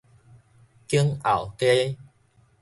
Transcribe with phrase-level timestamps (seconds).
[0.87, 1.95] 景後街